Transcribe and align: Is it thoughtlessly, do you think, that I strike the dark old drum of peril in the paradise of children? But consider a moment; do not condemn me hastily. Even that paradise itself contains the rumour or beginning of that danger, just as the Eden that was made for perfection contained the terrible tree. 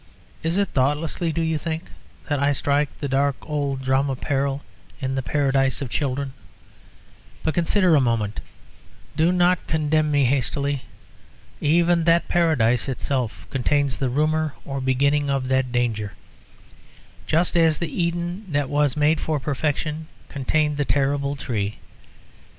Is 0.41 0.57
it 0.57 0.69
thoughtlessly, 0.69 1.31
do 1.31 1.43
you 1.43 1.59
think, 1.59 1.83
that 2.27 2.39
I 2.39 2.53
strike 2.53 2.89
the 2.97 3.07
dark 3.07 3.35
old 3.43 3.83
drum 3.83 4.09
of 4.09 4.19
peril 4.19 4.63
in 4.99 5.13
the 5.13 5.21
paradise 5.21 5.79
of 5.79 5.91
children? 5.91 6.33
But 7.43 7.53
consider 7.53 7.93
a 7.93 8.01
moment; 8.01 8.39
do 9.15 9.31
not 9.31 9.67
condemn 9.67 10.09
me 10.11 10.25
hastily. 10.25 10.81
Even 11.59 12.05
that 12.05 12.27
paradise 12.27 12.89
itself 12.89 13.45
contains 13.51 13.99
the 13.99 14.09
rumour 14.09 14.55
or 14.65 14.81
beginning 14.81 15.29
of 15.29 15.49
that 15.49 15.71
danger, 15.71 16.13
just 17.27 17.55
as 17.55 17.77
the 17.77 18.01
Eden 18.01 18.47
that 18.51 18.69
was 18.69 18.97
made 18.97 19.19
for 19.21 19.39
perfection 19.39 20.07
contained 20.29 20.77
the 20.77 20.83
terrible 20.83 21.35
tree. 21.35 21.77